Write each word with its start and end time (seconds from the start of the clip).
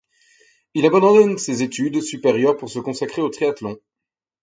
Il 0.73 0.83
abandonne 0.87 1.37
ses 1.37 1.61
études 1.61 2.01
supérieures 2.01 2.57
pour 2.57 2.69
se 2.71 2.79
consacrer 2.79 3.21
au 3.21 3.29
triathlon. 3.29 3.77